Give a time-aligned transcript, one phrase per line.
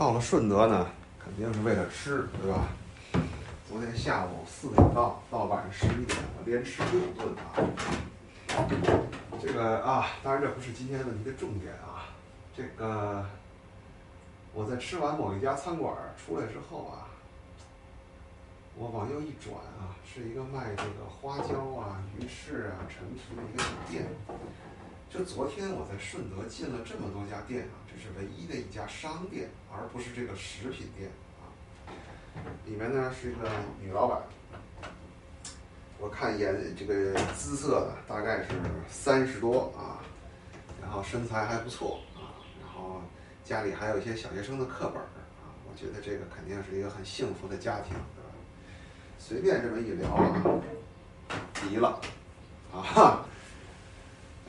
[0.00, 0.86] 到了顺德呢，
[1.22, 2.68] 肯定是为了吃，对吧？
[3.68, 7.52] 昨天下午四点到，到晚上十一点，我连吃六顿啊。
[9.38, 12.08] 这个啊，当然这不是今天问题的重点啊。
[12.56, 13.26] 这个
[14.54, 17.04] 我在吃完某一家餐馆出来之后啊，
[18.78, 24.06] 我往右一转啊，是一个卖这个花椒啊、鱼翅啊、陈皮的一个小店。
[25.10, 31.10] 就昨天我在顺德进了这么多家店啊，这是唯一的一家商店，而不是这个食品店
[31.40, 31.50] 啊。
[32.64, 33.50] 里面呢是一个
[33.82, 34.22] 女老板，
[35.98, 38.50] 我看颜这个姿色呢大概是
[38.88, 39.98] 三十多啊，
[40.80, 42.30] 然后身材还不错啊，
[42.62, 43.02] 然后
[43.44, 48.30] 家里还有一些小学生的课本啊，我觉得这个肯定是一个很幸福的家庭，对吧？
[49.18, 50.40] 随便这么一聊啊，
[51.54, 52.00] 急了
[52.72, 53.26] 啊哈。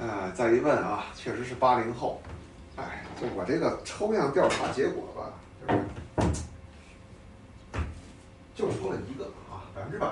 [0.01, 2.19] 呃，再一问啊，确实是八零后。
[2.75, 5.31] 哎，就我这个抽样调查结果吧，
[8.55, 10.07] 就是就出了一个啊，百分之百。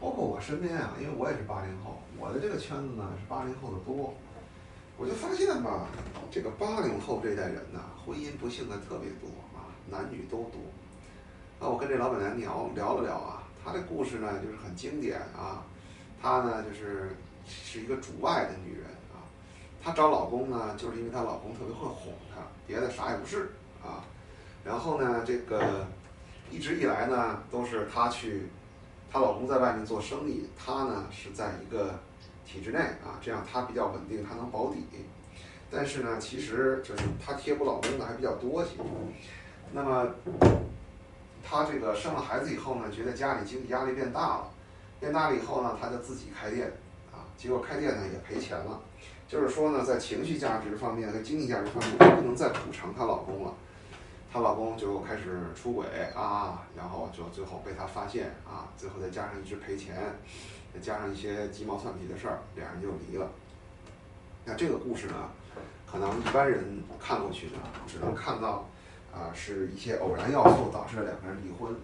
[0.00, 4.14] 包括我身边啊，因为我也是八零后，我的这个圈子呢是八零后的多。
[4.96, 5.84] 我就发现吧，
[6.30, 10.62] 这个八零后这代人呢，婚姻不幸的特别多啊，男女都多。
[11.60, 15.62] 那我跟这老板娘聊聊了聊啊，她这故事呢就是很经典啊，
[16.22, 17.14] 她呢就是。
[17.64, 19.26] 是一个主外的女人啊，
[19.82, 23.50] 她找老公呢，就是因为她老公特别会哄她，别的啥也不是
[23.82, 24.04] 啊。
[24.64, 25.86] 然后呢，这个
[26.50, 28.48] 一直以来呢，都是她去，
[29.10, 31.98] 她老公在外面做生意，她呢是在一个
[32.46, 34.84] 体制内啊，这样她比较稳定，她能保底。
[35.72, 38.70] 但是呢，其实就是她贴补老公的还比较多些。
[39.72, 40.06] 那么，
[41.44, 44.50] 她这个生了孩子以后呢，觉得家里经济压力变大了，
[44.98, 46.72] 变大了以后呢，她就自己开店。
[47.40, 48.78] 结果开店呢也赔钱了，
[49.26, 53.54] 就是说呢，在情绪价值方面和经济价值方面，她不能再补偿她老公了，
[54.30, 59.96] 她老公就开始出轨啊，然后就最后被她发现啊，最后再加上一直赔钱，
[60.74, 63.26] 再加上一些鸡毛蒜皮的事儿，两人就离了。
[64.44, 65.30] 那这个故事呢，
[65.90, 67.52] 可能一般人看过去呢，
[67.86, 68.68] 只能看到
[69.14, 71.74] 啊，是一些偶然要素导致了两个人离婚。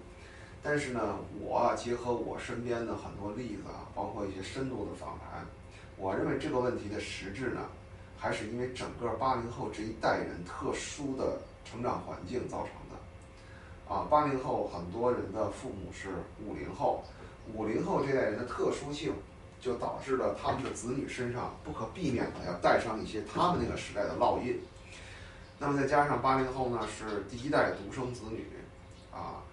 [0.69, 1.01] 但是呢，
[1.41, 5.47] 我结合我身边的很多例子啊，包括一些深度的访谈，
[5.97, 7.61] 我认为这个问题的实质呢，
[8.19, 13.95] 还是因为整个八零后这一代人特殊的成长环境造成的。
[13.95, 16.09] 啊，八零后很多人的父母是
[16.45, 17.05] 五零后，
[17.55, 19.15] 五零后这代人的特殊性，
[19.61, 24.61] 就导致了他们的子女身上不可避免的要带上一些他们那个时代的烙印。
[25.61, 28.45] 那么再加上八零后呢，是第一代独生子女，
[29.13, 29.45] 啊。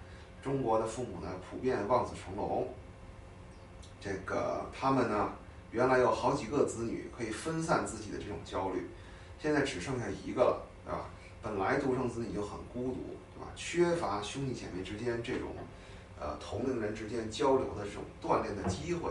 [0.43, 2.67] 中国的父母呢，普遍望子成龙。
[4.01, 5.31] 这个他们呢，
[5.71, 8.85] 原来有好几个子女，可以分散自己的这种焦虑，
[9.41, 11.05] 现在只剩下一个了，对吧？
[11.41, 13.47] 本来独生子女就很孤独，对吧？
[13.55, 15.47] 缺乏兄弟姐妹之间这种，
[16.19, 19.09] 呃，同龄人之间交流的这种锻炼的机会，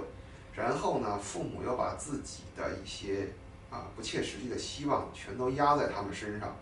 [0.53, 3.27] 然后呢，父母又把自己的一些
[3.71, 6.55] 啊不切实际的希望全都压在他们身上，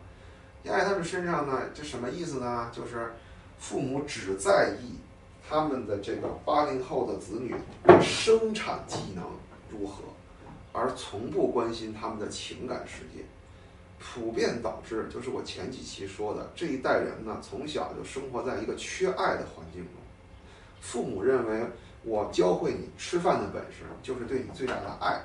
[0.62, 2.70] 压在他们身上呢，这什么意思呢？
[2.72, 3.12] 就是。
[3.60, 4.96] 父母只在意
[5.48, 7.54] 他们的这个八零后的子女
[8.02, 9.22] 生产技能
[9.70, 10.02] 如何，
[10.72, 13.22] 而从不关心他们的情感世界，
[13.98, 19.92] 普遍导致就是我前几期说的这一代人呢，从小就生活在一个缺爱的环境中。
[20.80, 21.66] 父母认为
[22.02, 25.20] 我教会你吃饭的本事就是对你最大的爱，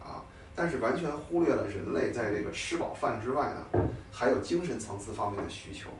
[0.00, 5.90] 啊，但是完全忽略了人类在这个吃饱饭之外呢，还有精神层次方面的需求。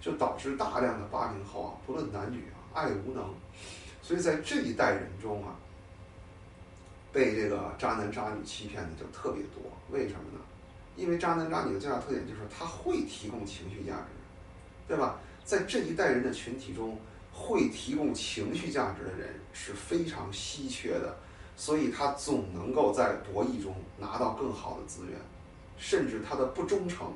[0.00, 3.24] 就导致大量的八零后啊，不论男女啊，爱无能，
[4.02, 5.54] 所以在这一代人中啊，
[7.12, 9.62] 被这个渣男渣女欺骗的就特别多。
[9.90, 10.40] 为什么呢？
[10.96, 14.08] 因为渣男渣女的最大特点就是他会提供情绪价值，
[14.88, 15.18] 对吧？
[15.44, 16.98] 在这一代人的群体中，
[17.32, 21.16] 会提供情绪价值的人是非常稀缺的，
[21.56, 25.18] 所以他总能够在博弈中拿到更好的资源，
[25.76, 27.12] 甚至他的不忠诚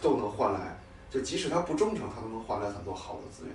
[0.00, 0.78] 都能换来。
[1.10, 3.54] 就即使他不忠诚，他都能换来很多好的资源。